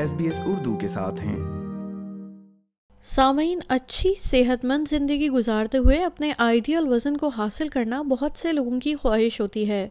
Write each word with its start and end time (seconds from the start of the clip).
S 0.00 0.14
B 0.14 0.24
S 0.24 0.40
Urdu 0.46 0.76
کے 0.76 0.88
ساتھ 0.88 1.20
ہیں۔ 1.20 1.38
سامعین، 3.02 3.58
اچھی 3.68 4.14
صحت 4.18 4.64
مند 4.64 4.84
زندگی 4.90 5.28
گزارتے 5.28 5.78
ہوئے 5.78 6.04
اپنے 6.04 6.32
آئیڈیل 6.38 6.88
وزن 6.88 7.16
کو 7.16 7.28
حاصل 7.28 7.68
کرنا 7.68 8.02
بہت 8.02 8.38
سے 8.38 8.52
لوگوں 8.52 8.80
کی 8.80 8.94
خواہش 8.94 9.40
ہوتی 9.40 9.68
ہے۔ 9.68 9.88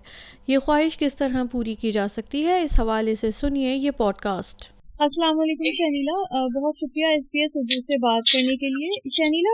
یہ 0.48 0.58
خواہش 0.58 0.98
کس 0.98 1.16
طرح 1.16 1.44
پوری 1.52 1.76
کی 1.76 1.92
جا 1.92 2.08
سکتی 2.08 2.46
ہے، 2.46 2.62
اس 2.62 2.80
حوالے 2.80 3.16
سے 3.16 3.32
سنیے 3.32 3.76
یہ 3.76 3.92
پوڈ 3.92 4.16
کاسٹ۔ 4.16 4.79
السلام 5.06 5.38
علیکم 5.42 5.68
شنیلا 5.76 6.14
بہت 6.54 6.78
شکریہ 6.78 7.10
ایس 7.18 7.28
بی 7.34 7.42
ایس 7.42 7.54
اردو 7.60 7.78
سے 7.90 7.98
بات 8.00 8.26
کرنے 8.32 8.56
کے 8.64 8.72
لیے۔ 8.72 8.98
Shanila 9.18 9.54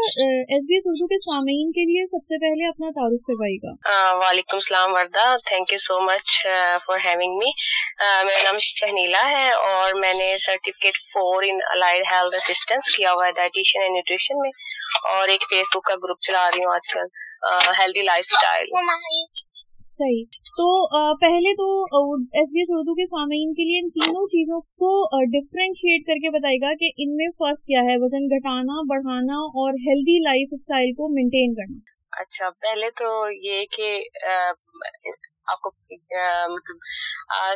S 0.53 0.63
B 0.69 0.77
S 0.77 0.87
Urdu 0.91 1.07
کے 1.11 1.19
سامعین 1.25 1.67
کے 1.75 1.83
لیے 1.89 2.05
سب 2.13 2.23
سے 2.29 2.39
پہلے 2.43 2.69
اپنا 2.69 2.89
تعارف 2.95 3.21
کروائے 3.27 3.57
گا۔ 3.65 3.73
وعلیکم 4.21 4.61
السلام 4.61 4.93
Warda. 4.93 5.25
Thank 5.49 5.73
you 5.73 5.77
so 5.83 5.99
much 6.05 6.31
for 6.87 7.03
having 7.05 7.37
me 7.43 7.51
میرا 8.25 8.41
نام 8.43 8.57
شہنیلا 8.69 9.23
ہے 9.29 9.45
اور 9.67 9.93
میں 9.99 10.13
نے 10.21 10.33
certificate 10.45 10.97
four 11.13 11.47
in 11.49 11.59
allied 11.69 12.03
health 12.11 12.37
assistance 12.41 12.91
کیا 12.95 13.11
ہوا 13.11 13.27
ہے 13.27 13.31
ڈائٹیشین 13.41 13.81
اینڈ 13.81 13.95
نیوٹریشن 13.95 14.41
میں 14.41 14.53
اور 15.11 15.35
ایک 15.35 15.49
فیس 15.49 15.75
بک 15.75 15.85
کا 15.91 15.99
گروپ 16.05 16.25
چلا 16.29 16.49
رہی 16.49 16.63
ہوں 16.63 16.73
آج 16.73 16.93
کل 16.93 17.71
ہیلدی 17.81 18.09
لائف 18.11 18.31
اسٹائل 18.31 18.65
صحیح۔ 19.97 20.23
تو 20.57 20.67
پہلے 21.15 21.51
تو 21.53 21.67
ایس 22.39 22.51
بی 22.53 22.59
ایس 22.59 22.71
اردو 22.71 22.93
کے 22.93 23.05
سامعین 23.05 23.53
کے 23.53 23.63
لیے 23.63 23.79
ان 23.79 23.89
تینوں 23.89 24.27
چیزوں 24.27 24.59
کو 24.81 24.91
ڈفرینشیٹ 25.31 26.05
کر 26.07 26.21
کے 26.23 26.29
بتائے 26.29 26.57
گا 26.57 26.71
کہ 26.79 26.89
ان 26.97 27.15
میں 27.15 27.27
فرق 27.39 27.59
کیا 27.63 27.81
ہے۔ 27.81 27.95
وزن 27.97 28.25
گھٹانا، 28.35 28.77
بڑھانا 28.89 29.37
اور 29.59 29.73
ہیلدی 29.87 30.17
لائف 30.23 30.47
اسٹائل 30.51 30.91
کو 30.91 31.09
مینٹین 31.13 31.53
کرنا۔ 31.53 31.79
اچھا 32.21 32.49
پہلے 32.61 32.89
تو 32.99 33.07
یہ 33.43 33.65
کہ 33.77 33.87
آپ 35.47 35.59
کو 35.61 35.69
مطلب 36.49 36.77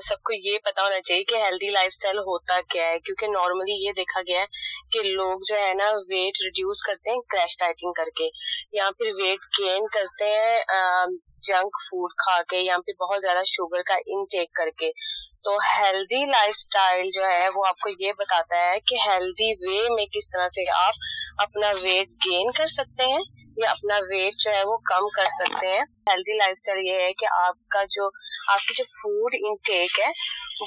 سب 0.04 0.22
کو 0.24 0.34
یہ 0.36 0.58
پتا 0.66 0.84
ہونا 0.84 1.00
چاہیے 1.02 1.24
کہ 1.24 1.36
ہیلدی 1.44 1.70
لائف 1.70 1.88
اسٹائل 1.88 2.18
ہوتا 2.20 2.60
کیا 2.70 2.88
ہے، 2.90 3.00
کیونکہ 3.00 3.28
نارملی 3.30 3.78
یہ 3.86 3.92
دیکھا 3.98 4.22
گیا 4.22 4.42
ہے 4.42 4.46
کہ 4.92 5.00
لوگ 5.06 5.40
جو 5.50 5.56
ہے 5.58 5.74
نا 5.74 5.90
ویٹ 6.10 6.42
ریڈیوس 6.44 6.84
کرتے 6.84 7.12
ہیں 7.12 7.20
کریش 7.30 7.58
ڈائٹنگ 7.60 7.94
کر 7.94 8.10
کے، 8.18 8.30
یا 8.74 8.90
پھر 8.98 9.12
ویٹ 9.22 9.48
گین 9.60 9.88
کرتے 9.94 10.26
ہیں 10.26 11.06
جنک 11.48 11.82
فوڈ 11.84 12.14
کھا 12.18 12.42
کے، 12.50 12.60
یا 12.60 12.78
پھر 12.86 12.94
بہت 13.00 13.22
زیادہ 13.22 13.44
شوگر 13.46 13.82
کا 13.88 13.96
انٹیک 14.08 14.54
کر 14.54 14.70
کے۔ 14.80 14.92
تو 15.44 15.52
ہیلدی 15.66 16.26
لائف 16.26 16.50
اسٹائل 16.50 17.10
جو 17.14 17.26
ہے 17.26 17.48
وہ 17.56 17.66
آپ 17.68 17.78
کو 17.80 17.90
یہ 18.00 18.14
بتاتا 18.18 18.58
ہے 18.62 18.80
کہ 18.88 18.96
ہیلدی 19.08 19.52
وے 19.62 19.84
میں 19.96 20.06
کس 20.14 20.28
طرح 20.30 20.48
سے 20.48 20.70
آپ 20.78 20.96
اپنا 21.44 21.70
ویٹ 21.82 22.10
گین 22.26 22.52
کر 22.52 22.68
سکتے 22.68 23.12
ہیں۔ 23.12 23.24
یا 23.60 23.70
اپنا 23.70 23.96
ویٹ 24.10 24.36
جو 24.40 24.52
ہے 24.52 24.62
وہ 24.66 24.78
کم 24.90 25.08
کر 25.16 25.30
سکتے 25.32 25.68
ہیں۔ 25.68 25.84
ہیلدی 26.10 26.38
لائف 26.38 26.52
اسٹائل 26.52 26.80
یہ 26.84 27.02
ہے 27.02 27.12
کہ 27.20 27.28
آپ 27.38 27.68
کا 27.76 27.84
جو، 27.96 28.06
آپ 28.54 28.68
کی 28.68 28.74
جو 28.78 28.84
فوڈ 29.00 29.36
انٹیک 29.40 30.00
ہے، 30.00 30.10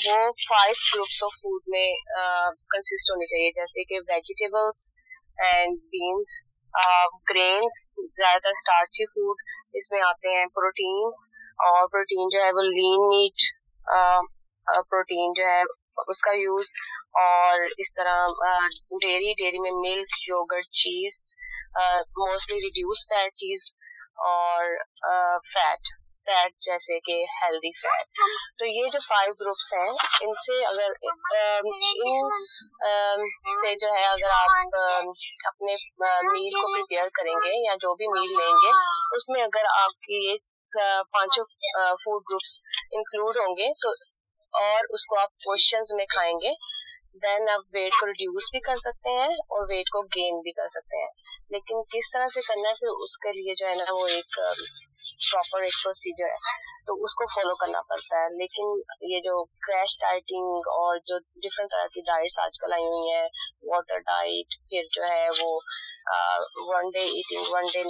وہ 0.06 0.16
فائیو 0.48 0.74
گروپس 0.84 1.22
آف 1.24 1.36
فوڈ 1.36 1.60
میں 1.66 1.86
کنسسٹ 2.74 3.10
ہونی 3.10 3.26
چاہیے۔ 3.26 3.50
جیسے 3.60 3.84
کہ 3.84 4.00
ویجیٹیبلس 4.08 4.80
اینڈ 5.44 5.78
بینس 5.94 6.40
گرینس 7.30 7.80
زیادہ 8.18 8.38
تر 8.42 8.50
اسٹارچی 8.50 9.06
فوڈ 9.06 9.42
اس 9.80 9.90
میں 9.92 10.00
آتے 10.06 10.36
ہیں۔ 10.36 10.44
پروٹین 10.54 11.00
اور 11.64 11.88
پروٹین 11.88 12.28
جو 12.32 12.44
ہے 12.44 12.50
وہ 12.56 12.62
لین 12.68 13.00
میٹ 13.08 13.50
پروٹین 14.90 15.32
جو 15.36 15.44
ہے 15.46 15.62
اس 16.08 16.20
کا 16.20 16.32
یوز 16.36 16.66
اور 17.20 17.66
اس 17.78 17.92
طرح 17.94 18.18
ڈیری 19.02 19.32
ڈیری 19.38 19.58
میں 19.60 19.74
milk, 19.80 20.10
yogurt, 20.28 20.70
cheese 20.82 21.20
mostly 22.18 22.58
reduce 22.58 23.06
fat 23.10 23.34
cheese 23.42 23.60
اور 24.28 24.60
فیٹ 25.54 25.82
فیٹ 26.26 26.52
جیسے 26.64 26.98
کہ 27.06 27.14
ہیلدی 27.36 27.70
فیٹ 27.78 28.20
تو 28.58 28.66
یہ 28.66 28.88
جو 28.92 28.98
فائیو 29.06 29.32
گروپس 29.40 29.72
ہیں، 29.72 29.88
ان 30.22 30.34
سے 30.42 30.58
اگر 30.64 30.90
ان 32.08 32.28
سے 33.60 33.74
جو 33.80 33.88
ہے 33.94 34.04
اگر 34.06 34.30
آپ 34.34 34.52
اپنے 35.46 35.74
میل 36.00 36.52
کو 36.52 36.72
پریپیئر 36.74 37.08
کریں 37.14 37.34
گے 37.34 37.54
یا 37.64 37.74
جو 37.82 37.94
بھی 37.94 38.06
میل 38.12 38.30
لیں 38.32 38.54
گے، 38.62 38.70
اس 39.16 39.28
میں 39.30 39.42
اگر 39.42 39.64
آپ 39.72 39.98
کی 40.06 40.24
یہ 40.26 40.36
پانچوں 41.12 41.44
فوڈ 42.04 42.22
گروپس 42.30 42.50
انکلوڈ 42.92 43.36
ہوں 43.36 43.56
گے، 43.56 43.72
تو 43.82 43.88
اور 44.60 44.94
اس 44.94 45.06
کو 45.06 45.18
آپ 45.20 45.30
پورشنز 45.44 45.94
میں 45.96 46.06
کھائیں 46.14 46.34
گے. 46.42 46.52
دین 47.22 47.48
آپ 47.52 47.64
ویٹ 47.74 47.92
کو 48.00 48.06
ریڈیوس 48.06 48.44
بھی 48.52 48.60
کر 48.66 48.76
سکتے 48.82 49.10
ہیں 49.14 49.34
اور 49.54 49.64
ویٹ 49.70 49.88
کو 49.94 50.00
گین 50.14 50.40
بھی 50.44 50.52
کر 50.60 50.68
سکتے 50.74 51.00
ہیں. 51.00 51.10
لیکن 51.50 51.82
کس 51.92 52.10
طرح 52.12 52.28
سے 52.34 52.40
کرنا 52.42 52.68
ہے 52.68 52.74
پھر 52.74 53.02
اس 53.04 53.18
کے 53.24 53.32
لیے 53.32 53.54
جو 53.54 53.66
ہے 53.68 53.74
نا 53.76 53.92
وہ 53.92 54.06
ایک 54.08 54.38
پراپر 55.24 55.62
ایک 55.62 55.74
پروسیجر 55.82 56.30
ہے. 56.34 56.54
تو 56.86 56.94
اس 57.04 57.14
کو 57.18 57.26
فالو 57.34 57.54
کرنا 57.56 57.80
پڑتا 57.88 58.22
ہے. 58.22 58.28
لیکن 58.38 58.70
یہ 59.10 59.20
جو 59.26 59.34
کریش 59.66 59.96
ڈائٹنگ 60.00 60.70
اور 60.76 60.96
جو 61.10 61.18
ڈفرینٹ 61.44 61.70
طرح 61.72 61.86
کی 61.94 62.00
ڈائٹس 62.06 62.38
آج 62.44 62.58
کل 62.62 62.72
آئی 62.78 62.86
ہوئی 62.86 63.10
ہیں 63.10 63.28
واٹر 63.72 63.98
ڈائٹ 64.08 64.58
پھر 64.70 64.88
جو 64.96 65.02
ہے 65.10 65.26
وہ 65.40 65.50
one 66.70 66.90
day 66.94 67.04
eating 67.10 67.52
one 67.52 67.68
day 67.74 67.82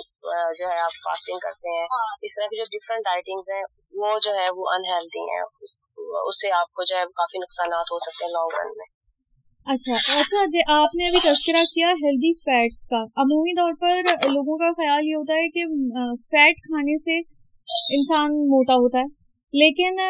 جو 0.58 0.68
ہے 0.68 0.78
آپ 0.80 0.98
فاسٹنگ 1.04 1.38
کرتے 1.46 1.78
ہیں. 1.78 1.86
اس 2.22 2.36
طرح 2.36 2.46
کی 2.46 2.58
جو 2.58 2.68
ڈفرینٹ 2.76 3.04
ڈائٹنگ 3.04 3.52
ہیں 3.52 3.62
وہ 4.02 4.18
جو 4.24 4.34
ہے 4.34 4.48
وہ 4.56 4.68
انہیلدی 4.74 5.24
ہیں. 5.30 5.42
اس 6.20 6.40
سے 6.40 6.52
آپ 6.52 6.72
کو 6.72 6.84
جو 6.84 6.96
ہے 6.96 7.04
کافی 7.04 7.38
نقصانات 7.38 7.92
ہو 7.92 7.98
سکتے 7.98 8.24
ہیں 8.24 8.32
لانگ 8.32 8.58
رن 8.60 8.72
میں۔ 8.76 8.86
اچھا 9.66 10.20
اچھا 10.20 10.44
جی 10.44 10.60
آپ 10.68 10.94
نے 10.94 11.06
ابھی 11.06 11.20
تذکرہ 11.20 11.62
کیا 11.74 11.86
ہیلدی 11.86 12.32
فیٹس 12.38 12.86
کا۔ 12.86 13.02
عمومی 13.16 13.52
طور 13.54 13.72
پر 13.80 13.96
لوگوں 14.28 14.58
کا 14.58 14.70
خیال 14.72 15.06
یہ 15.06 15.14
ہوتا 15.14 15.34
ہے 15.34 15.48
کہ 15.48 15.64
فیٹ 16.14 16.56
کھانے 16.56 16.98
سے 16.98 17.18
انسان 17.96 18.30
موٹا 18.46 18.74
ہوتا 18.74 18.98
ہے۔ 18.98 19.22
لیکن 19.54 20.00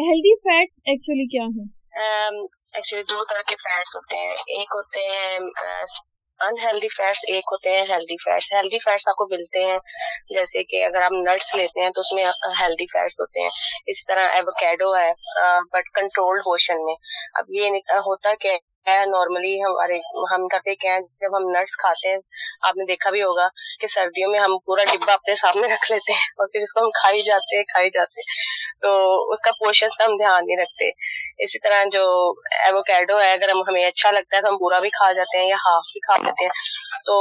ہیلدی 0.00 0.34
فیٹس 0.40 0.80
ایکچولی 0.84 1.26
کیا 1.26 1.42
ہیں؟ 1.42 1.68
ایکچولی 2.74 3.02
دو 3.02 3.24
طرح 3.24 3.42
کے 3.48 3.56
فیٹس 3.56 3.96
ہوتے 3.96 4.16
ہیں۔ 4.16 4.32
ایک 4.32 4.68
ہوتے 4.74 5.00
ہیں 5.00 5.38
انہیلدی 6.40 6.88
فیٹس 6.88 7.20
ایک 7.28 7.52
ہوتے 7.52 7.70
ہیں 7.70 7.82
ہیلدی 7.88 8.16
فیٹس 8.24 8.52
ہیلدی 8.52 8.78
فیٹس 8.84 9.08
آپ 9.08 9.16
کو 9.16 9.26
ملتے 9.30 9.64
ہیں، 9.64 9.78
جیسے 10.30 10.62
کہ 10.70 10.84
اگر 10.84 11.02
آپ 11.02 11.12
نٹس 11.18 11.54
لیتے 11.54 11.82
ہیں 11.82 11.90
تو 11.90 12.00
اس 12.00 12.12
میں 12.12 12.24
ہیلدی 12.60 12.86
فیٹس 12.92 13.20
ہوتے 13.20 13.42
ہیں۔ 13.42 13.50
اسی 13.86 14.04
طرح 14.08 14.34
ایوکیڈو 14.34 14.94
ہے 14.96 15.10
بٹ 15.72 15.94
کنٹرول 15.94 16.40
پورشن 16.44 16.84
میں۔ 16.84 16.94
اب 17.34 17.54
یہ 17.58 17.78
ہوتا 18.06 18.34
کہ 18.40 18.56
نارملی 19.06 19.52
ہمارے، 19.62 19.96
ہم 20.30 20.46
کرتے 20.48 20.74
کیا 20.74 20.96
جب 21.20 21.36
ہم 21.36 21.48
نٹس 21.50 21.76
کھاتے 21.76 22.08
ہیں، 22.08 22.16
آپ 22.68 22.76
نے 22.76 22.84
دیکھا 22.84 23.10
بھی 23.10 23.22
ہوگا 23.22 23.46
کہ 23.80 23.86
سردیوں 23.86 24.30
میں 24.30 24.40
ہم 24.40 24.56
پورا 24.66 24.84
ڈبا 24.92 25.12
اپنے 25.12 25.34
سامنے 25.34 25.72
رکھ 25.74 25.90
لیتے 25.92 26.12
ہیں 26.12 26.24
اور 26.38 26.46
پھر 26.46 26.60
اس 26.60 26.72
کو 26.72 26.84
ہم 26.84 26.90
کھائی 26.94 27.22
جاتے 27.22 27.56
ہیں، 27.56 27.64
کھائی 27.72 27.90
جاتے 27.90 28.20
ہیں۔ 28.20 28.49
تو 28.82 28.90
اس 29.32 29.42
کا 29.42 29.50
پورشن 29.58 29.88
کا 29.98 30.04
ہم 30.04 30.16
دھیان 30.16 30.46
نہیں 30.46 30.60
رکھتے۔ 30.62 30.88
اسی 31.44 31.58
طرح 31.58 31.82
جو 31.92 32.04
ایووکیڈو 32.58 33.20
ہے، 33.20 33.32
اگر 33.32 33.50
ہمیں 33.68 33.84
اچھا 33.84 34.10
لگتا 34.10 34.36
ہے 34.36 34.42
تو 34.42 34.48
ہم 34.48 34.56
پورا 34.56 34.78
بھی 34.78 34.90
کھا 34.90 35.10
جاتے 35.12 35.38
ہیں 35.38 35.48
یا 35.48 35.56
ہاف 35.66 35.92
بھی 35.92 36.00
کھا 36.00 36.16
لیتے 36.24 36.44
ہیں۔ 36.44 36.52
تو 37.04 37.18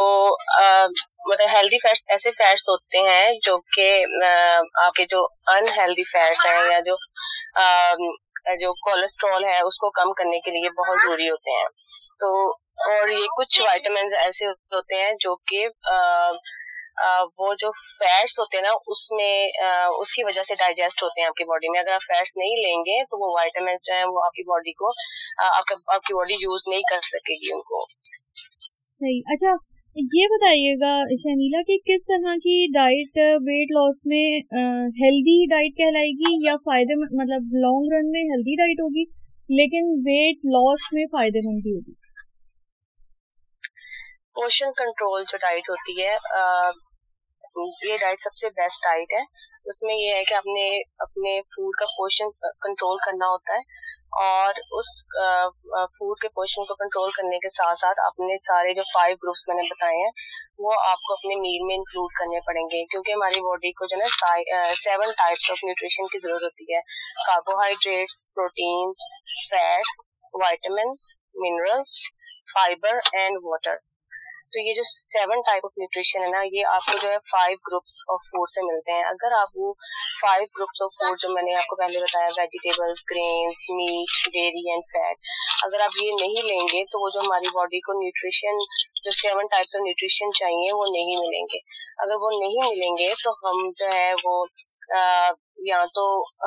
مطلب 1.29 1.47
ہیلدی 1.53 1.77
فیٹس 1.77 2.01
ایسے 2.07 2.31
فیٹس 2.31 2.67
ہوتے 2.69 3.09
ہیں 3.09 3.31
جو 3.43 3.57
کہ 3.75 3.89
آپ 4.81 4.93
کے 4.93 5.05
جو 5.09 5.25
انہیلدی 5.55 6.03
فیٹس 6.11 6.45
ہیں 6.45 6.59
یا 6.71 6.79
جو 6.79 6.95
جو 8.59 8.71
کولیسٹرول 8.81 9.43
ہے، 9.45 9.59
اس 9.59 9.77
کو 9.79 9.89
کم 9.91 10.11
کرنے 10.13 10.39
کے 10.39 10.51
لیے 10.51 10.69
بہت 10.77 10.97
ضروری 11.01 11.29
ہوتے 11.29 11.57
ہیں۔ 11.57 11.67
تو، 12.19 12.29
اور 12.85 13.07
یہ 13.07 13.25
کچھ 13.37 13.61
وائٹامنز 13.61 14.13
ایسے 14.19 14.47
ہوتے 14.47 14.95
ہیں 14.95 15.11
جو 15.19 15.35
کہ 15.47 15.65
وہ 17.39 17.53
جو 17.59 17.71
فیٹس 17.79 18.39
ہوتے 18.39 18.57
ہیں 18.57 18.63
نا 18.63 18.73
اس 18.93 19.01
میں 19.11 19.33
اس 19.99 20.13
کی 20.13 20.23
وجہ 20.23 20.43
سے 20.43 20.55
ڈائجسٹ 20.59 21.03
ہوتے 21.03 21.21
ہیں 21.21 21.27
آپ 21.27 21.37
کی 21.37 21.45
باڈی 21.49 21.71
میں۔ 21.71 21.79
اگر 21.79 21.93
آپ 21.93 22.05
فیٹس 22.07 22.35
نہیں 22.37 22.61
لیں 22.65 22.79
گے 22.81 23.03
تو 23.03 23.19
وہ 23.23 23.31
وائٹامنس 23.35 23.87
جو 23.87 23.93
ہیں 23.93 24.05
وہ 24.05 24.23
آپ 24.25 24.31
کی 24.31 24.43
باڈی 24.49 24.73
کو 24.81 24.91
آپ 25.47 26.01
کی 26.01 26.13
باڈی 26.13 26.39
یوز 26.41 26.63
نہیں 26.67 26.87
کر 26.89 27.05
سکے 27.07 27.37
گی 27.43 27.53
ان 27.53 27.61
کو۔ 27.71 27.83
صحیح۔ 28.91 29.21
اچھا 29.33 29.53
یہ 30.13 30.27
بتائیے 30.31 30.73
گا 30.81 30.91
شنیلا 31.21 31.61
کہ 31.67 31.77
کس 31.85 32.03
طرح 32.05 32.35
کی 32.43 32.57
ڈائٹ 32.73 33.17
ویٹ 33.47 33.71
لاس 33.71 34.01
میں 34.05 34.25
ہیلدی 34.99 35.37
ڈائٹ 35.49 35.77
کہلائے 35.77 36.11
گی 36.19 36.35
یا 36.47 36.55
فائدے 36.65 36.99
مطلب 36.99 37.55
لانگ 37.63 37.95
رن 37.95 38.11
میں 38.11 38.21
ہیلدی 38.25 38.55
ڈائٹ 38.55 38.83
ہوگی 38.83 39.03
لیکن 39.49 39.89
ویٹ 40.05 40.45
لاس 40.47 40.87
میں 40.93 41.05
فائدے 41.11 41.39
مند 41.47 41.63
بھی 41.63 41.73
ہوگی؟ 41.73 41.93
پوشن 44.35 44.71
کنٹرول 44.77 45.23
جو 45.29 45.37
ڈائٹ 45.41 45.69
ہوتی 45.69 46.01
ہے 46.01 46.15
یہ 47.57 47.97
ڈائٹ 47.97 48.19
سب 48.19 48.37
سے 48.37 48.49
بیسٹ 48.49 48.83
ڈائٹ 48.83 49.13
ہے۔ 49.13 49.21
اس 49.65 49.81
میں 49.83 49.95
یہ 49.95 50.13
ہے 50.15 50.23
کہ 50.23 50.33
اپنے 50.33 50.65
اپنے 50.99 51.39
فوڈ 51.41 51.71
کا 51.79 51.85
پورشن 51.85 52.31
کنٹرول 52.65 52.97
کرنا 53.05 53.27
ہوتا 53.27 53.53
ہے 53.53 53.87
اور 54.19 54.59
اس 54.77 54.87
فوڈ 55.97 56.19
کے 56.21 56.27
پورشن 56.27 56.65
کو 56.65 56.75
کنٹرول 56.75 57.11
کرنے 57.11 57.39
کے 57.39 57.49
ساتھ 57.49 57.77
ساتھ 57.77 57.99
اپنے 58.05 58.37
سارے 58.47 58.73
جو 58.73 58.81
فائیو 58.93 59.15
گروپس 59.15 59.47
میں 59.47 59.55
نے 59.55 59.67
بتائے 59.69 59.97
ہیں، 60.03 60.11
وہ 60.57 60.73
آپ 60.83 61.03
کو 61.07 61.13
اپنے 61.13 61.35
میل 61.35 61.65
میں 61.67 61.75
انکلوڈ 61.75 62.15
کرنے 62.19 62.39
پڑیں 62.47 62.63
گے۔ 62.63 62.83
کیونکہ 62.85 63.11
ہماری 63.11 63.41
باڈی 63.41 63.71
کو 63.71 63.87
جو 63.87 64.01
ہے 64.01 64.75
سیون 64.83 65.11
ٹائپس 65.17 65.49
آف 65.51 65.63
نیوٹریشن 65.63 66.07
کی 66.07 66.19
ضرورت 66.19 66.43
ہوتی 66.43 66.73
ہے۔ 66.73 66.81
Carbohydrates 67.27 68.19
proteins 68.35 69.05
fats 69.49 69.99
vitamins 70.41 71.07
minerals 71.35 71.99
fibre 72.53 72.99
and 73.13 73.37
water 73.43 73.75
تو 74.53 74.59
یہ 74.59 74.73
جو 74.73 74.83
سیون 74.83 75.41
ٹائپ 75.41 75.65
آف 75.65 75.71
نیوٹریشن 75.77 76.23
ہے 76.23 76.27
نا، 76.27 76.41
یہ 76.43 76.65
آپ 76.65 76.85
کو 76.85 76.97
جو 77.01 77.09
ہے 77.09 77.17
فائیو 77.31 77.57
گروپس 77.67 77.97
آف 78.07 78.23
فوڈ 78.27 78.49
سے 78.49 78.61
ملتے 78.61 78.91
ہیں۔ 78.91 79.03
اگر 79.03 79.31
آپ 79.31 79.49
وہ 79.55 79.73
فائیو 80.21 80.45
گروپس 80.57 80.81
آف 80.81 80.89
فوڈ 80.93 81.19
جو 81.19 81.29
میں 81.29 81.43
نے 81.43 81.55
آپ 81.55 81.67
کو 81.67 81.75
پہلے 81.75 81.99
بتایا 81.99 82.27
vegetable 82.37 82.93
greens 83.11 83.63
meat 83.69 84.31
dairy 84.33 84.63
and 84.71 84.83
fat 84.91 85.17
اگر 85.63 85.79
آپ 85.79 86.01
یہ 86.03 86.11
نہیں 86.21 86.47
لیں 86.47 86.65
گے 86.73 86.83
تو 86.83 87.03
وہ 87.03 87.09
جو 87.09 87.19
ہماری 87.19 87.53
باڈی 87.53 87.79
کو 87.79 87.93
نیوٹریشن 87.93 88.57
جو 89.03 89.11
سیون 89.11 89.45
ٹائپس 89.51 89.75
آف 89.75 89.81
نیوٹریشن 89.83 90.31
چاہیے، 90.31 90.71
وہ 90.73 90.85
نہیں 90.91 91.15
ملیں 91.17 91.45
گے۔ 91.53 91.59
اگر 91.97 92.15
وہ 92.21 92.29
نہیں 92.39 92.69
ملیں 92.69 92.97
گے 92.97 93.13
تو 93.23 93.31
ہم 93.43 93.69
جو 93.79 93.93
ہے 93.93 94.13
وہ 94.23 94.45
یا 95.65 95.77
تو 95.95 96.03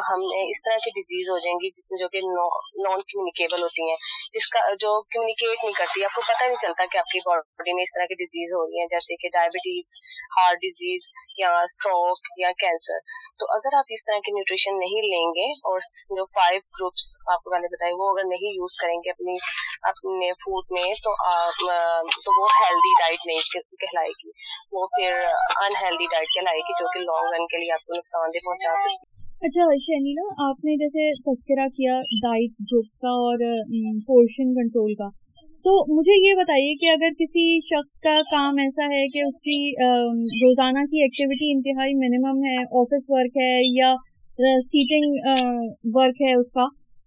ہمیں 0.09 0.43
اس 0.43 0.62
طرح 0.62 0.77
کی 0.77 0.91
ڈیزیز 0.91 1.29
ہو 1.31 1.39
جائیں 1.39 1.56
گی 1.56 1.71
جو 1.99 2.09
کہ 2.09 2.21
نان 2.21 3.03
کمیونیکیبل 3.03 3.62
ہوتی 3.62 3.89
ہیں، 3.89 3.97
جس 4.33 4.49
کا 4.49 4.61
جو 4.81 4.93
کمیونیکیٹ 5.03 5.65
نہیں 5.65 5.73
کرتی، 5.73 6.05
آپ 6.05 6.15
کو 6.15 6.23
پتہ 6.23 6.44
نہیں 6.44 6.62
چلتا 6.62 6.85
کہ 6.93 6.99
آپ 6.99 7.11
کی 7.12 7.21
باڈی 7.27 7.73
میں 7.73 7.83
اس 7.83 7.94
طرح 7.94 8.05
کی 8.05 8.15
ڈیزیز 8.15 8.55
ہو 8.55 8.65
رہی 8.67 8.81
ہیں، 8.81 8.87
جیسے 8.87 9.17
کہ 9.17 9.29
ڈائبٹیز 9.33 9.93
ہارٹ 10.37 10.57
ڈیزیز 10.57 11.07
یا 11.39 11.51
اسٹروک 11.61 12.19
یا 12.39 12.51
کینسر۔ 12.59 12.99
تو 13.39 13.53
اگر 13.55 13.77
آپ 13.79 13.85
اس 13.91 14.05
طرح 14.05 14.19
کی 14.19 14.33
نیوٹریشن 14.33 14.79
نہیں 14.79 15.09
لیں 15.13 15.29
گے 15.31 15.49
اور 15.71 15.79
جو 16.19 16.25
فائیو 16.27 16.61
گروپس 16.61 17.11
آپ 17.33 17.43
کو 17.43 17.51
میں 17.51 17.61
نے 17.61 17.67
بتائی، 17.67 17.93
وہ 17.93 18.11
اگر 18.11 18.29
نہیں 18.29 18.55
یوز 18.55 18.77
کریں 18.77 18.97
گے 18.97 19.11
اپنی، 19.11 19.37
اپنے 19.83 20.33
فوڈ 20.33 20.65
میں، 20.71 20.95
تو 20.95 21.11
آپ، 21.27 21.61
تو 22.25 22.43
وہ 22.43 22.49
ہیلدی 22.61 22.93
ڈائٹ 22.99 23.27
نہیں 23.27 23.61
کہلائے 23.77 24.09
گی۔ 24.09 24.31
وہ 24.73 24.87
پھر 24.87 25.13
انہیلدی 25.65 26.05
ڈائٹ 26.05 26.27
کہلائے 26.35 26.59
گی 26.59 26.73
جو 26.73 26.87
کہ 26.93 27.01
لانگ 27.01 27.35
رن 27.35 27.47
کے 27.47 27.59
لیے 27.59 27.73
آپ 27.73 27.87
کو 27.87 27.95
نقصان 27.95 28.31
دہ 28.35 28.45
پہنچا 28.45 28.75
سکتی 28.77 29.11
اچھا 29.47 29.65
شنیلا 29.77 30.23
یعنی 30.23 30.51
آپ 30.51 30.65
نے 30.65 30.77
جیسے 30.77 31.11
تذکرہ 31.23 31.69
کیا 31.69 31.95
ڈائٹ 32.23 32.51
جوکس 32.51 32.99
کا 32.99 33.09
اور 33.09 33.39
پورشن 34.07 34.55
کنٹرول 34.55 34.95
کا۔ 34.95 35.09
تو 35.65 35.73
مجھے 35.89 36.15
یہ 36.19 36.35
بتائیے 36.37 36.75
کہ 36.81 36.91
اگر 36.91 37.12
کسی 37.19 37.44
شخص 37.65 37.99
کا 38.05 38.15
کام 38.31 38.56
ایسا 38.62 38.87
ہے 38.93 39.03
کہ 39.12 39.21
اس 39.27 39.37
کی 39.47 39.59
روزانہ 40.44 40.85
کی 40.93 41.03
ایکٹیویٹی 41.03 41.50
انتہائی 41.53 41.94
منیمم 41.99 42.41
ہے 42.47 42.56
آفس 42.81 43.05
ورک 43.09 43.37
ہے 43.43 43.53
یا 43.79 43.91
سیٹنگ 44.69 45.21
ورک 45.97 46.23
ہے 46.23 46.33
اس 46.39 46.50
کا، 46.53 46.67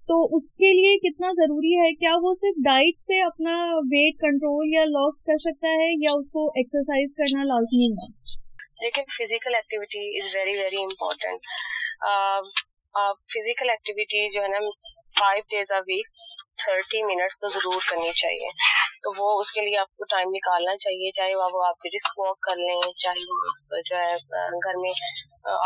تو 0.10 0.18
اس 0.38 0.54
کے 0.56 0.72
لیے 0.74 0.98
کتنا 1.04 1.32
ضروری 1.38 1.74
ہے؟ 1.78 1.90
کیا 2.00 2.14
وہ 2.24 2.34
صرف 2.42 2.62
ڈائٹ 2.66 3.00
سے 3.00 3.22
اپنا 3.24 3.56
ویٹ 3.94 4.20
کنٹرول 4.22 4.74
یا 4.74 4.84
لاس 4.90 5.24
کر 5.30 5.38
سکتا 5.46 5.74
ہے 5.82 5.90
یا 6.04 6.14
اس 6.20 6.30
کو 6.34 6.46
ایکسرسائز 6.62 7.16
کرنا 7.18 7.44
لازمی 7.46 7.90
ہے؟ 7.92 8.08
لیکن 8.82 9.12
physical 9.18 9.56
activity 9.56 10.06
is 10.18 10.36
very 10.36 10.56
very 10.58 10.84
important 10.84 11.54
physical 13.34 13.70
activity 13.70 14.30
جو 14.34 14.42
ہے 14.42 14.48
نا 14.48 14.60
five 15.20 15.44
days 15.52 15.72
a 15.72 15.80
week 15.88 16.08
thirty 16.58 17.04
minutes 17.04 17.38
تو 17.38 17.48
ضرور 17.48 17.82
کرنی 17.90 18.12
چاہیے۔ 18.12 18.50
تو 19.04 19.12
وہ 19.18 19.40
اس 19.40 19.52
کے 19.52 19.62
لیے 19.62 19.78
آپ 19.78 19.88
کو 19.88 20.04
ٹائم 20.04 20.30
نکالنا 20.30 20.78
چاہیے، 20.78 21.12
چاہے 21.12 21.36
وہ 21.36 21.64
آپ 21.66 21.86
رسک 21.96 22.20
واک 22.20 22.40
کر 22.40 22.56
لیں، 22.56 22.82
چاہے 23.00 23.24
وہ 23.30 23.82
جو 23.86 23.96
ہے، 23.98 24.16
گھر 24.68 24.74
میں، 24.78 24.92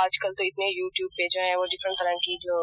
آج 0.04 0.18
کل 0.20 0.34
تو 0.34 0.44
اتنے 0.44 0.66
یوٹیوب 0.80 1.10
پہ 1.18 1.28
جو 1.32 1.42
ہے 1.42 1.56
وہ 1.56 1.66
ڈفرنٹ 1.66 2.00
طرح 2.00 2.14
کی 2.14 2.36
جو 2.38 2.56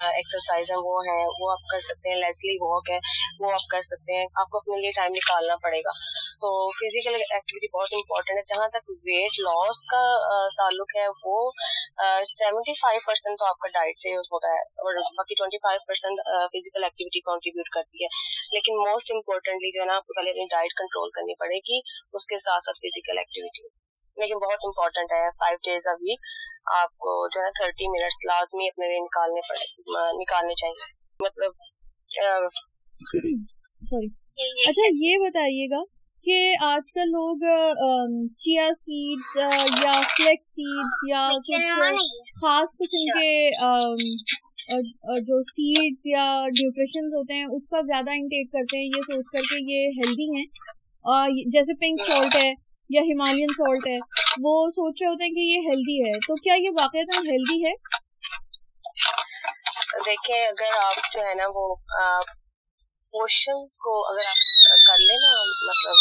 ایکسرسائز 0.00 0.70
ہیں، 0.70 0.78
وہ 0.78 1.00
ہیں، 1.08 1.24
وہ 1.40 1.50
آپ 1.50 1.70
کر 1.72 1.78
سکتے 1.78 2.08
ہیں 2.08 2.16
لیسلی 2.16 2.56
واک 2.60 2.90
ہے، 2.90 2.98
وہ 3.40 3.52
آپ 3.52 3.70
کر 3.70 3.82
سکتے 3.82 4.18
ہیں۔ 4.18 4.26
آپ 4.40 4.50
کو 4.50 4.58
اپنے 4.58 4.80
لیے 4.80 4.90
ٹائم 4.90 5.12
نکالنا 5.14 5.54
پڑے 5.62 5.80
گا۔ 5.80 5.90
تو 6.42 6.48
فزیکل 6.76 7.14
ایکٹیویٹی 7.16 7.68
بہت 7.72 7.92
امپورٹنٹ 7.94 8.38
ہے۔ 8.38 8.44
جہاں 8.46 8.68
تک 8.70 8.88
ویٹ 9.04 9.34
لاس 9.40 9.82
کا 9.90 10.00
تعلق 10.56 10.94
ہے 10.96 11.04
وہ 11.18 11.34
سیونٹی 12.30 12.74
فائیو 12.80 13.04
پرسینٹ 13.06 13.38
تو 13.38 13.48
آپ 13.48 13.58
کا 13.58 13.68
ڈائٹ 13.74 13.98
سے 13.98 14.14
ہوتا 14.30 14.54
ہے 14.54 14.62
اور 14.84 14.98
باقی 15.18 15.38
twenty 15.40 15.60
five 15.66 15.84
percent 15.86 16.24
physical 16.54 16.88
activity 16.88 17.20
contribute 17.28 17.70
کرتی 17.76 18.04
ہے۔ 18.04 18.10
لیکن 18.56 18.80
موسٹ 18.80 19.12
امپورٹنٹلی 19.14 19.70
جو 19.70 19.80
ہے 19.80 19.86
نا 19.86 19.96
آپ 19.96 20.06
کو 20.06 20.18
پہلے 20.18 20.30
اپنی 20.30 20.48
ڈائٹ 20.50 20.74
کنٹرول 20.80 21.14
کرنی 21.14 21.38
پڑے 21.44 21.60
گی 21.70 21.78
اس 22.14 22.26
کے 22.26 22.40
ساتھ 22.46 22.62
ساتھ 22.62 22.80
فزیکل 22.80 23.18
ایکٹیویٹی 23.18 23.64
لیکن 24.16 24.40
بہت 24.40 24.64
امپورٹنٹ 24.64 25.12
ہے 25.12 25.22
فائیو 25.38 25.62
ڈیز 25.62 25.86
ا 25.88 25.94
ویک 26.00 26.26
آپ 26.74 26.90
کو 27.04 27.12
جو 27.28 27.44
ہے 27.44 27.50
تھرٹی 27.60 27.88
منٹس 27.88 28.18
لازمی 28.24 28.68
اپنے 28.68 28.88
لیے 28.88 29.00
نکالنے 29.04 29.46
پڑے 29.48 29.64
نکالنے 30.18 30.54
چاہیے۔ 30.56 30.90
مطلب 31.20 31.64
سوری 33.00 33.34
اچھا 34.66 34.88
یہ 35.00 35.18
بتائیے 35.20 35.66
گا 35.70 35.82
کہ 36.24 36.36
آج 36.64 36.92
کل 36.92 37.10
لوگ 37.10 37.40
چیا 38.36 38.66
سیڈس 38.78 39.36
یا 39.84 39.92
فلیکس 40.10 40.52
سیڈس 40.54 40.98
یا 41.08 41.28
کچھ 41.48 41.72
خاص 42.40 42.74
قسم 42.78 43.06
کے 43.18 43.32
جو 45.28 45.40
سیڈس 45.48 46.06
یا 46.06 46.26
نیوٹریشن 46.50 47.08
ہوتے 47.14 47.34
ہیں 47.34 47.46
اس 47.56 47.68
کا 47.68 47.80
زیادہ 47.86 48.10
انٹیک 48.14 48.50
کرتے 48.52 48.78
ہیں 48.78 48.84
یہ 48.86 49.06
سوچ 49.06 49.30
کر 49.32 49.48
کے 49.50 49.58
یہ 49.72 49.98
ہیلدی 49.98 50.28
ہیں۔ 50.36 50.46
جیسے 51.54 51.74
پنک 51.80 52.02
سالٹ 52.02 52.36
ہے 52.36 52.50
یا 52.90 53.02
ہمالین 53.02 53.52
سالٹ 53.58 53.86
ہے 53.88 53.96
وہ 54.44 54.54
سوچ 54.70 55.02
رہے 55.02 55.08
ہوتے 55.08 55.24
ہیں 55.24 55.30
کہ 55.30 55.46
یہ 55.46 55.68
ہیلدی 55.68 55.98
ہے۔ 56.02 56.18
تو 56.26 56.34
کیا 56.42 56.54
یہ 56.58 56.80
واقع 56.80 57.04
ہیلدی 57.30 57.64
ہے؟ 57.64 57.72
دیکھیں 60.06 60.40
اگر 60.46 60.78
آپ 60.78 61.12
جو 61.14 61.20
ہے 61.20 61.34
نا 61.34 61.46
وہ 61.54 61.74
پوشنس 63.14 63.78
کو 63.84 63.92
اگر 64.10 64.26
آپ 64.28 64.41
کر 64.86 64.98
لیں 64.98 65.16
نا 65.16 65.32
مطلب 65.68 65.98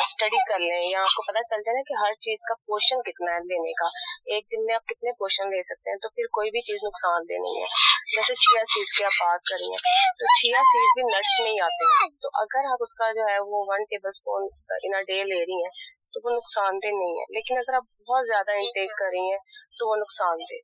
اسٹڈی 0.00 0.40
کر 0.48 0.58
لیں 0.58 0.80
یا 0.90 1.00
آپ 1.00 1.14
کو 1.16 1.22
پتا 1.22 1.42
چل 1.42 1.64
جائے 1.66 1.76
نا 1.76 1.82
کہ 1.88 1.96
ہر 2.00 2.14
چیز 2.26 2.42
کا 2.48 2.54
پوشن 2.66 3.02
کتنا 3.02 3.34
ہے 3.34 3.40
لینے 3.44 3.72
کا۔ 3.72 3.88
ایک 4.34 4.46
دن 4.52 4.64
میں 4.66 4.74
آپ 4.74 4.84
کتنے 4.86 5.10
پوشن 5.18 5.44
لے 5.44 5.62
سکتے 5.62 5.90
ہیں، 5.90 5.98
تو 6.02 6.08
پھر 6.08 6.30
کوئی 6.32 6.50
بھی 6.50 6.60
چیز 6.60 6.84
نقصان 6.84 7.28
دہ 7.28 7.40
نہیں 7.44 7.60
ہے۔ 7.60 7.68
جیسے 8.14 8.34
چیا 8.34 8.62
سیڈس 8.64 8.92
کی 8.98 9.04
آپ 9.04 9.16
بات 9.20 9.44
کر 9.50 9.56
رہی 9.60 9.70
ہیں، 9.70 9.82
تو 10.18 10.32
چیا 10.40 10.62
سیڈس 10.70 10.96
بھی 10.96 11.04
نٹس 11.08 11.32
میں 11.40 11.50
ہی 11.50 11.60
آتے 11.60 11.90
ہیں۔ 11.90 12.08
تو 12.22 12.28
اگر 12.34 12.70
آپ 12.70 12.84
اس 12.88 12.94
کا 12.94 13.12
جو 13.12 13.28
ہے 13.32 13.38
وہ 13.38 13.62
one 13.68 13.84
table 13.84 14.08
spoon 14.08 14.48
in 14.82 15.02
day 15.02 15.24
لے 15.24 15.38
رہی 15.44 15.60
ہیں، 15.62 15.72
تو 16.12 16.24
وہ 16.24 16.36
نقصان 16.36 16.82
دہ 16.84 16.92
نہیں 16.92 17.14
ہے۔ 17.18 17.24
لیکن 17.34 17.58
اگر 17.58 17.74
آپ 17.74 17.86
بہت 18.10 18.26
زیادہ 18.26 18.50
انٹیک 18.50 18.98
کر 18.98 19.06
رہی 19.12 19.30
ہیں، 19.30 19.38
تو 19.78 19.90
وہ 19.90 19.96
نقصان 19.96 20.44
دہ۔ 20.50 20.60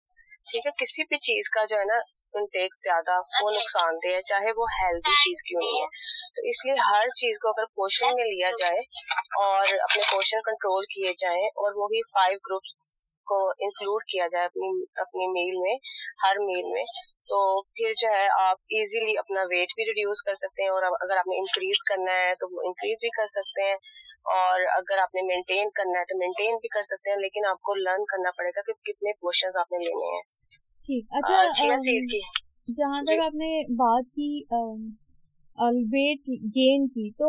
ٹھیک 0.50 0.66
ہے، 0.66 0.70
کسی 0.70 1.02
بھی 1.02 1.18
چیز 1.18 1.50
کا 1.50 1.64
جو 1.64 1.76
ہے 1.76 1.84
نا 1.84 1.98
انٹیک 2.34 2.74
زیادہ 2.78 3.18
وہ 3.36 3.50
نقصان 3.50 4.00
دہ 4.04 4.14
ہے 4.14 4.20
چاہے 4.24 4.52
وہ 4.56 4.66
ہیلدی 4.72 5.14
چیز 5.18 5.42
کیوں 5.42 5.60
نہیں 5.60 5.80
ہے 5.80 5.86
تو 6.34 6.48
اس 6.48 6.64
لیے 6.64 6.74
ہر 6.82 7.14
چیز 7.16 7.38
کو 7.38 7.48
اگر 7.48 7.70
پوشن 7.74 8.16
میں 8.16 8.26
لیا 8.26 8.50
جائے 8.58 8.84
اور 9.38 9.72
اپنے 9.78 10.02
پوشن 10.10 10.44
کنٹرول 10.44 10.84
کیے 10.90 11.12
جائیں 11.18 11.42
اور 11.56 11.72
وہی 11.76 12.04
فائیو 12.10 12.44
گروپس 12.48 12.92
کو 13.26 13.40
انکلوڈ 13.66 14.04
کیا 14.04 14.26
جائے 14.32 14.44
اپنی 14.44 14.70
اپنی 14.96 15.26
میل 15.32 15.60
میں 15.60 15.76
ہر 16.24 16.40
میل 16.40 16.72
میں 16.72 16.84
تو 17.28 17.38
پھر 17.70 17.92
جو 17.98 18.08
ہے 18.08 18.26
آپ 18.38 18.74
ایزیلی 18.78 19.16
اپنا 19.18 19.44
ویٹ 19.50 19.74
بھی 19.74 19.84
ریڈیوس 19.84 20.22
کر 20.22 20.34
سکتے 20.34 20.62
ہیں 20.62 20.70
اور 20.70 20.82
اگر 20.88 21.16
آپ 21.16 21.28
نے 21.28 21.38
انکریز 21.38 21.82
کرنا 21.88 22.18
ہے 22.18 22.34
تو 22.34 22.48
وہ 22.50 22.66
انکریز 22.66 22.98
بھی 23.00 23.12
کر 23.16 23.32
سکتے 23.34 23.68
ہیں 23.68 23.78
اور 24.34 24.66
اگر 24.72 24.98
آپ 24.98 25.14
نے 25.14 25.22
مینٹین 25.22 25.70
کرنا 25.70 25.98
ہے 25.98 26.04
تو 26.04 26.18
مینٹین 26.18 26.56
بھی 26.56 26.68
کر 26.68 26.82
سکتے 26.82 27.10
ہیں 27.10 27.16
لیکن 27.16 27.46
آپ 27.46 27.60
کو 27.60 27.74
لرن 27.80 28.04
کرنا 28.04 28.30
پڑے 28.38 28.50
گا 28.50 28.62
کہ 28.62 28.76
کتنے 28.82 29.12
پوشن 29.20 29.58
آپ 29.60 29.72
نے 29.72 29.78
لینے 29.78 30.14
ہیں 30.14 30.22
ٹھیک۔ 30.86 31.04
اچھا 31.10 31.42
جہاں 32.68 33.02
تک 33.02 33.10
جی۔ 33.10 33.18
آپ 33.18 33.34
نے 33.34 33.74
بات 33.74 34.04
کی 34.14 34.40
ویٹ 35.92 36.28
گین 36.56 36.86
کی 36.88 37.10
تو 37.10 37.28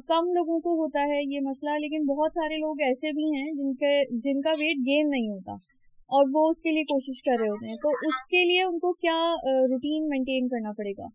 کم 0.00 0.32
لوگوں 0.32 0.60
کو 0.60 0.74
ہوتا 0.74 1.00
ہے 1.00 1.34
یہ 1.34 1.40
مسئلہ 1.40 1.70
لیکن 1.78 2.04
بہت 2.06 2.32
سارے 2.34 2.56
لوگ 2.56 2.80
ایسے 2.80 3.12
بھی 3.12 3.24
ہیں 3.24 3.52
جن 3.52 3.74
کے 3.74 3.92
جن 4.18 4.40
کا 4.40 4.50
ویٹ 4.58 4.76
گین 4.76 5.10
نہیں 5.10 5.28
ہوتا 5.28 5.52
اور 6.10 6.24
وہ 6.32 6.48
اس 6.48 6.60
کے 6.60 6.70
لیے 6.70 6.82
کوشش 6.84 7.22
کر 7.22 7.40
رہے 7.40 7.48
ہوتے 7.48 7.68
ہیں۔ 7.68 7.76
تو 7.76 7.88
اس 8.08 8.24
کے 8.26 8.44
لیے 8.44 8.62
ان 8.62 8.78
کو 8.78 8.92
کیا 8.92 9.18
روٹین 9.44 10.08
مینٹین 10.08 10.48
کرنا 10.48 10.72
پڑے 10.72 10.90
گا؟ 10.90 11.06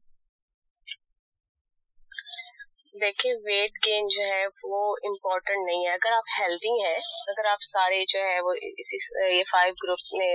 دیکھیں 3.02 3.32
ویٹ 3.46 3.78
گین 3.86 4.08
جو 4.16 4.24
ہے 4.24 4.44
وہ 4.64 4.82
امپورٹنٹ 5.10 5.66
نہیں 5.66 5.86
ہے۔ 5.86 5.94
اگر 5.94 6.12
آپ 6.12 6.30
ہیلدی 6.40 6.74
ہیں، 6.84 6.96
اگر 7.28 7.50
آپ 7.52 7.64
سارے 7.64 8.04
جو 8.14 8.20
ہے 8.20 8.40
وہ 8.46 8.54
اسی 8.62 8.98
یہ 9.38 9.44
فائیو 9.52 9.74
گروپس 9.84 10.12
میں 10.14 10.32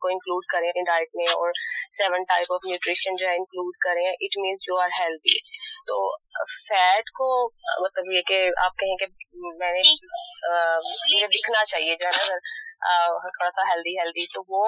کو 0.00 0.08
انکلوڈ 0.08 0.46
کریں 0.52 0.70
ڈائٹ 0.86 1.14
میں 1.14 1.26
اور 1.34 1.52
سیون 1.98 2.24
ٹائپ 2.28 2.52
آف 2.52 2.66
نیوٹریشن 2.66 3.16
جو 3.20 3.28
ہے 3.28 3.34
انکلوڈ 3.36 3.76
کریں 3.86 4.04
it 4.08 4.38
means 4.38 4.68
you 4.68 4.80
are 4.82 4.94
healthy 5.00 5.38
تو 5.88 5.96
فیٹ 6.68 7.10
کو 7.18 7.26
مطلب 7.82 8.10
یہ 8.12 8.22
کہ 8.28 8.38
آپ 8.64 8.78
کہیں 8.78 8.96
کہ 8.96 9.06
میں 9.58 9.72
نے 9.72 9.82
مجھے 9.82 11.26
دکھنا 11.26 11.64
چاہیے 11.64 11.94
جو 11.94 12.06
ہے 12.06 12.10
نا 12.16 12.24
اگر 12.94 13.30
تھوڑا 13.36 13.50
سا 13.50 13.68
ہیلدی 13.68 13.98
ہیلدی 13.98 14.26
تو 14.34 14.42
وہ 14.48 14.64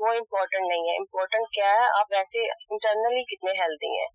وہ 0.00 0.12
امپورٹنٹ 0.12 0.68
نہیں 0.68 0.86
ہے۔ 0.90 0.96
امپورٹنٹ 0.98 1.50
کیا 1.54 1.72
ہے، 1.72 1.88
آپ 1.98 2.12
ویسے 2.12 2.44
انٹرنلی 2.70 3.24
کتنے 3.34 3.52
ہیلدی 3.60 3.90
ہیں؟ 3.96 4.08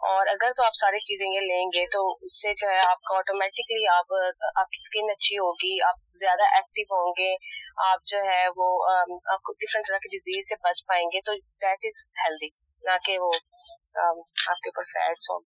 اور 0.00 0.26
اگر 0.26 0.52
تو 0.56 0.64
آپ 0.64 0.74
ساری 0.80 0.98
چیزیں 0.98 1.26
یہ 1.26 1.40
لیں 1.42 1.64
گے 1.68 1.84
تو 1.86 2.00
اس 2.26 2.40
سے 2.42 2.52
جو 2.58 2.68
ہے 2.70 2.78
آپ 2.80 3.00
کا 3.02 3.16
آٹومیٹکلی 3.16 3.86
آپ 3.94 4.12
آپ 4.54 4.68
کی 4.70 4.78
اسکن 4.82 5.10
اچھی 5.10 5.38
ہوگی، 5.38 5.72
آپ 5.82 5.96
زیادہ 6.20 6.46
ایکٹیو 6.54 6.86
ہوں 6.90 7.12
گے، 7.18 7.32
آپ 7.86 8.04
جو 8.06 8.18
ہے 8.24 8.44
وہ 8.56 8.68
آپ 8.92 9.42
کو 9.42 9.52
ڈفرینٹ 9.54 9.88
طرح 9.88 9.98
کی 9.98 10.12
ڈیزیز 10.12 10.48
سے 10.48 10.60
بچ 10.68 10.84
پائیں 10.86 11.04
گے، 11.06 11.20
تو 11.20 11.34
دیٹ 11.64 11.88
از 11.90 11.98
ہیلدی 12.20 12.48
نہ 12.82 12.96
کہ 13.04 13.18
وہ 13.18 13.32
آپ 13.34 14.60
کے 14.60 14.68
اوپر 14.68 14.88
فیٹس 14.92 15.30
ہوں۔ 15.30 15.40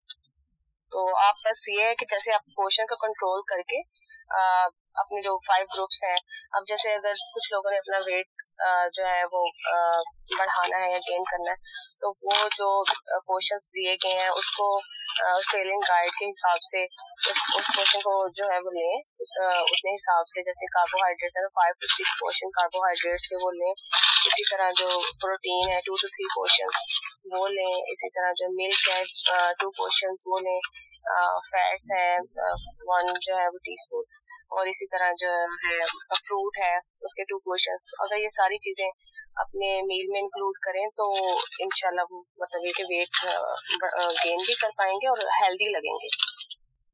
تو 0.91 1.07
آپ 1.17 1.45
بس 1.45 1.67
یہ 1.69 1.83
ہے 1.83 1.95
کہ 1.95 2.05
جیسے 2.09 2.33
آپ 2.33 2.55
پوشن 2.55 2.85
کا 2.85 2.95
کنٹرول 3.01 3.41
کر 3.47 3.61
کے 3.63 3.81
اپنے 4.95 5.21
جو 5.21 5.37
فائیو 5.47 5.65
گروپس 5.73 6.03
ہیں، 6.03 6.15
اب 6.57 6.67
جیسے 6.67 6.93
اگر 6.93 7.13
کچھ 7.33 7.51
لوگوں 7.53 7.71
نے 7.71 7.77
اپنا 7.77 7.97
ویٹ 8.05 8.49
جو 8.95 9.05
ہے 9.05 9.21
وہ 9.31 9.43
بڑھانا 10.37 10.79
ہے 10.79 10.91
یا 10.91 10.97
گین 11.05 11.23
کرنا 11.29 11.51
ہے، 11.51 11.79
تو 12.01 12.09
وہ 12.23 12.49
جو 12.57 12.67
پوشنس 13.29 13.67
دیے 13.75 13.95
گئے 14.03 14.19
ہیں، 14.19 14.27
اس 14.31 14.51
کو 14.57 14.67
آسٹریلین 15.27 15.79
گائیڈ 15.87 16.11
کے 16.19 16.25
حساب 16.29 16.57
سے، 16.65 16.83
اس 16.83 17.71
پورشن 17.75 17.99
کو 18.01 18.13
جو 18.37 18.49
ہے 18.51 18.59
وہ 18.65 18.71
لیں 18.75 18.91
اتنے 18.91 19.95
حساب 19.95 20.29
سے، 20.33 20.43
جیسے 20.49 20.69
کاربوہائیڈریٹس 20.75 21.37
ہے 21.37 21.47
five 21.59 21.79
to 21.81 21.87
six 21.93 22.19
portion 22.19 22.51
carbohydrates 22.59 23.27
کے 23.29 23.43
وہ 23.43 23.51
لیں، 23.51 23.73
اسی 24.29 24.49
طرح 24.51 24.71
جو 24.79 24.89
پروٹین 25.21 25.73
ہے 25.73 25.79
ٹو 25.85 25.95
ٹو 26.01 26.07
تھری 26.07 26.29
پورشن 26.35 26.79
وہ 27.33 27.47
لیں، 27.57 27.73
اسی 27.93 28.09
طرح 28.15 28.31
جو 28.39 28.51
ملک 28.53 28.89
ہے 28.89 29.01
ٹو 29.59 29.71
پورشن 29.77 30.21
وہ 30.25 30.39
لیں 30.39 30.59
فیٹس 31.51 31.91
ہے 31.91 32.09
ون 32.87 33.13
جو 33.21 33.37
ہے 33.37 33.47
وہ 33.47 33.57
ٹی 33.65 33.73
اسپون 33.73 34.03
اور 34.51 34.67
اسی 34.67 34.87
طرح 34.87 35.11
جو 35.19 35.27
ہے 35.27 35.79
فروٹ 36.09 36.57
ہے 36.57 36.77
اس 37.01 37.15
کے 37.15 37.23
ٹو 37.23 37.39
پورشن 37.39 37.73
اگر 37.99 38.23
یہ 38.23 38.27
ساری 38.27 38.57
چیزیں 38.57 38.89
اپنے 39.35 39.81
میل 39.81 40.07
میں 40.11 40.21
انکلوڈ 40.21 40.53
کریں 40.65 40.87
تو 40.97 41.13
انشاءاللہ 41.59 42.01
وہ 42.11 42.23
مطلب 42.37 42.65
یہ 42.65 42.71
کہ 42.77 42.83
ویٹ 42.89 43.25
گین 44.25 44.37
بھی 44.45 44.53
کر 44.53 44.69
پائیں 44.77 44.95
گے 44.95 45.07
اور 45.07 45.17
ہیلدی 45.17 45.69
لگیں 45.71 45.93
گے۔ 45.93 46.07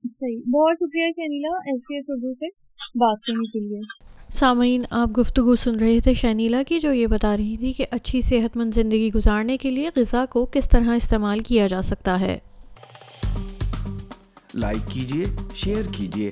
صحیح۔ 0.09 0.37
بہت 0.37 0.77
شکریہ 0.77 1.11
Shanila 1.11 1.57
S 1.57 1.81
P 1.87 1.95
S 1.95 2.05
Urdu 2.07 2.33
سے 2.33 2.47
بات 2.95 3.17
کرنے 3.27 3.49
کے 3.49 3.59
لیے۔ 3.59 4.07
سامعین 4.33 4.81
آپ 4.89 5.19
گفتگو 5.19 5.55
سن 5.55 5.75
رہے 5.75 5.99
تھے 5.99 6.13
شنیلا 6.13 6.63
کی 6.63 6.79
جو 6.79 6.93
یہ 6.93 7.07
بتا 7.07 7.37
رہی 7.37 7.57
تھی 7.57 7.73
کہ 7.73 7.85
اچھی 7.91 8.21
صحت 8.21 8.57
مند 8.57 8.73
زندگی 8.73 9.09
گزارنے 9.15 9.57
کے 9.57 9.69
لیے 9.69 9.89
غذا 9.95 10.25
کو 10.25 10.45
کس 10.45 10.69
طرح 10.69 10.95
استعمال 10.95 11.39
کیا 11.39 11.67
جا 11.67 11.81
سکتا 11.81 12.19
ہے۔ 12.19 12.39
لائک 14.53 14.91
کیجیے 14.91 15.25
شیئر 15.55 15.83
کیجیے 15.97 16.31